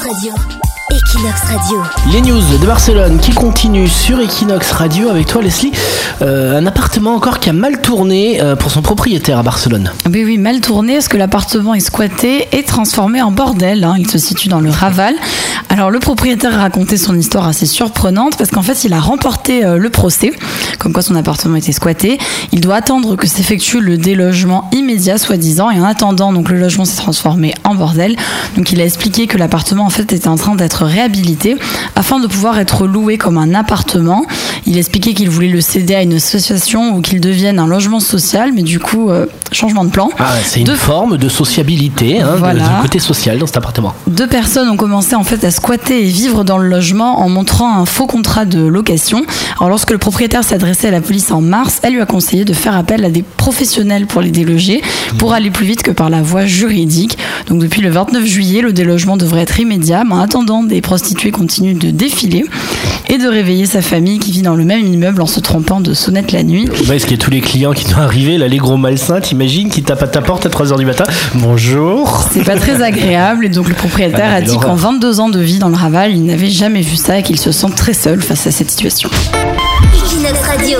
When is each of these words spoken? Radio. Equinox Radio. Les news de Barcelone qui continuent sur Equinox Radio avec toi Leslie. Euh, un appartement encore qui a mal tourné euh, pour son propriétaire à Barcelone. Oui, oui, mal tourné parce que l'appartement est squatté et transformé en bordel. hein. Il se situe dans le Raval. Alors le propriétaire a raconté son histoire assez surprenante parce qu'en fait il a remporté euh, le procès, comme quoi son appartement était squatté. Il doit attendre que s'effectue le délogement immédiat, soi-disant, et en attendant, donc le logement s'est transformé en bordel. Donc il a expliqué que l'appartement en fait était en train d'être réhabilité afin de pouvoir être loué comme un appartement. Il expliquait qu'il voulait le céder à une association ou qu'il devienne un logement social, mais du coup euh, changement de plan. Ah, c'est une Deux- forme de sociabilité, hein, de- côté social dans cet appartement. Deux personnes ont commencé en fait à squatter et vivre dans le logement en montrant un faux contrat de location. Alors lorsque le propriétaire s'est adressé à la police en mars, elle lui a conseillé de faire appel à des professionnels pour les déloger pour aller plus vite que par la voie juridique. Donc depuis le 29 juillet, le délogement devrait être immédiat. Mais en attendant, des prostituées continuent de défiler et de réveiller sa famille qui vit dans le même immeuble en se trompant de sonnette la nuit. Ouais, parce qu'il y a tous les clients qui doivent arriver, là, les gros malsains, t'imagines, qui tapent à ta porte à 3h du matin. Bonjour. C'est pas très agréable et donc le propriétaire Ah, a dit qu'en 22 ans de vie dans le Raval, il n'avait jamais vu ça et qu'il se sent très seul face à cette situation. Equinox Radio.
Radio. 0.00 0.32
Equinox 0.90 1.40
Radio. 1.42 1.82
Les 2.12 2.20
news 2.22 2.40
de 2.58 2.66
Barcelone 2.66 3.18
qui 3.20 3.32
continuent 3.32 3.86
sur 3.86 4.18
Equinox 4.20 4.72
Radio 4.72 5.08
avec 5.08 5.26
toi 5.26 5.42
Leslie. 5.42 5.72
Euh, 6.22 6.58
un 6.58 6.66
appartement 6.66 7.14
encore 7.14 7.38
qui 7.38 7.48
a 7.50 7.52
mal 7.52 7.80
tourné 7.80 8.40
euh, 8.40 8.56
pour 8.56 8.70
son 8.70 8.82
propriétaire 8.82 9.38
à 9.38 9.42
Barcelone. 9.42 9.92
Oui, 10.12 10.24
oui, 10.24 10.38
mal 10.38 10.60
tourné 10.60 10.94
parce 10.94 11.08
que 11.08 11.16
l'appartement 11.16 11.74
est 11.74 11.80
squatté 11.80 12.48
et 12.52 12.62
transformé 12.64 13.22
en 13.22 13.30
bordel. 13.30 13.84
hein. 13.84 13.94
Il 13.98 14.10
se 14.10 14.18
situe 14.18 14.48
dans 14.48 14.60
le 14.60 14.70
Raval. 14.70 15.14
Alors 15.80 15.90
le 15.90 15.98
propriétaire 15.98 16.58
a 16.58 16.60
raconté 16.60 16.98
son 16.98 17.16
histoire 17.18 17.48
assez 17.48 17.64
surprenante 17.64 18.36
parce 18.36 18.50
qu'en 18.50 18.60
fait 18.60 18.84
il 18.84 18.92
a 18.92 19.00
remporté 19.00 19.64
euh, 19.64 19.78
le 19.78 19.88
procès, 19.88 20.30
comme 20.78 20.92
quoi 20.92 21.00
son 21.00 21.14
appartement 21.14 21.56
était 21.56 21.72
squatté. 21.72 22.18
Il 22.52 22.60
doit 22.60 22.74
attendre 22.74 23.16
que 23.16 23.26
s'effectue 23.26 23.80
le 23.80 23.96
délogement 23.96 24.68
immédiat, 24.72 25.16
soi-disant, 25.16 25.70
et 25.70 25.80
en 25.80 25.84
attendant, 25.84 26.34
donc 26.34 26.50
le 26.50 26.58
logement 26.58 26.84
s'est 26.84 26.98
transformé 26.98 27.54
en 27.64 27.74
bordel. 27.74 28.14
Donc 28.58 28.72
il 28.72 28.80
a 28.82 28.84
expliqué 28.84 29.26
que 29.26 29.38
l'appartement 29.38 29.86
en 29.86 29.88
fait 29.88 30.12
était 30.12 30.28
en 30.28 30.36
train 30.36 30.54
d'être 30.54 30.84
réhabilité 30.84 31.56
afin 31.96 32.20
de 32.20 32.26
pouvoir 32.26 32.58
être 32.58 32.86
loué 32.86 33.16
comme 33.16 33.38
un 33.38 33.54
appartement. 33.54 34.26
Il 34.70 34.78
expliquait 34.78 35.14
qu'il 35.14 35.28
voulait 35.28 35.48
le 35.48 35.60
céder 35.60 35.96
à 35.96 36.02
une 36.02 36.14
association 36.14 36.94
ou 36.96 37.00
qu'il 37.00 37.20
devienne 37.20 37.58
un 37.58 37.66
logement 37.66 37.98
social, 37.98 38.52
mais 38.54 38.62
du 38.62 38.78
coup 38.78 39.10
euh, 39.10 39.26
changement 39.50 39.84
de 39.84 39.90
plan. 39.90 40.10
Ah, 40.18 40.34
c'est 40.44 40.60
une 40.60 40.66
Deux- 40.66 40.76
forme 40.76 41.16
de 41.18 41.28
sociabilité, 41.28 42.20
hein, 42.20 42.36
de- 42.36 42.82
côté 42.82 43.00
social 43.00 43.36
dans 43.38 43.46
cet 43.46 43.56
appartement. 43.56 43.92
Deux 44.06 44.28
personnes 44.28 44.68
ont 44.68 44.76
commencé 44.76 45.16
en 45.16 45.24
fait 45.24 45.42
à 45.42 45.50
squatter 45.50 46.06
et 46.06 46.08
vivre 46.08 46.44
dans 46.44 46.56
le 46.56 46.68
logement 46.68 47.20
en 47.20 47.28
montrant 47.28 47.76
un 47.78 47.84
faux 47.84 48.06
contrat 48.06 48.44
de 48.44 48.60
location. 48.60 49.22
Alors 49.58 49.70
lorsque 49.70 49.90
le 49.90 49.98
propriétaire 49.98 50.44
s'est 50.44 50.54
adressé 50.54 50.86
à 50.86 50.92
la 50.92 51.00
police 51.00 51.32
en 51.32 51.40
mars, 51.40 51.80
elle 51.82 51.94
lui 51.94 52.00
a 52.00 52.06
conseillé 52.06 52.44
de 52.44 52.52
faire 52.52 52.76
appel 52.76 53.04
à 53.04 53.10
des 53.10 53.22
professionnels 53.22 54.06
pour 54.06 54.20
les 54.20 54.30
déloger 54.30 54.82
pour 55.18 55.32
aller 55.34 55.50
plus 55.50 55.66
vite 55.66 55.82
que 55.82 55.90
par 55.90 56.10
la 56.10 56.22
voie 56.22 56.46
juridique. 56.46 57.18
Donc 57.48 57.60
depuis 57.60 57.80
le 57.82 57.90
29 57.90 58.24
juillet, 58.24 58.60
le 58.62 58.72
délogement 58.72 59.16
devrait 59.16 59.40
être 59.42 59.58
immédiat. 59.58 60.04
Mais 60.04 60.14
en 60.14 60.20
attendant, 60.20 60.62
des 60.62 60.80
prostituées 60.80 61.32
continuent 61.32 61.76
de 61.76 61.90
défiler 61.90 62.44
et 63.10 63.18
de 63.18 63.28
réveiller 63.28 63.66
sa 63.66 63.82
famille 63.82 64.20
qui 64.20 64.30
vit 64.30 64.42
dans 64.42 64.54
le 64.54 64.64
même 64.64 64.86
immeuble 64.86 65.20
en 65.20 65.26
se 65.26 65.40
trompant 65.40 65.80
de 65.80 65.94
sonnette 65.94 66.30
la 66.30 66.44
nuit. 66.44 66.68
Ouais, 66.68 66.86
parce 66.86 67.02
qu'il 67.02 67.12
y 67.12 67.14
a 67.14 67.18
tous 67.22 67.30
les 67.30 67.40
clients 67.40 67.72
qui 67.72 67.84
doivent 67.84 68.04
arriver, 68.04 68.38
là, 68.38 68.46
les 68.46 68.56
gros 68.58 68.76
malsains, 68.76 69.20
t'imagines, 69.20 69.68
qui 69.68 69.82
tapent 69.82 70.04
à 70.04 70.08
ta 70.08 70.22
porte 70.22 70.46
à 70.46 70.48
3h 70.48 70.78
du 70.78 70.86
matin. 70.86 71.04
Bonjour. 71.34 72.24
C'est 72.32 72.44
pas 72.44 72.56
très 72.56 72.82
agréable 72.82 73.46
et 73.46 73.48
donc 73.48 73.68
le 73.68 73.74
propriétaire 73.74 74.30
Ah, 74.30 74.36
a 74.36 74.40
dit 74.40 74.56
qu'en 74.58 74.76
22 74.76 75.18
ans 75.20 75.28
de 75.28 75.40
vie 75.40 75.58
dans 75.58 75.68
le 75.68 75.76
Raval, 75.76 76.12
il 76.12 76.24
n'avait 76.24 76.50
jamais 76.50 76.82
vu 76.82 76.96
ça 76.96 77.18
et 77.18 77.22
qu'il 77.24 77.38
se 77.38 77.50
sent 77.50 77.70
très 77.76 77.94
seul 77.94 78.20
face 78.22 78.46
à 78.46 78.52
cette 78.52 78.70
situation. 78.70 79.10
Equinox 79.92 80.38
Radio. 80.46 80.78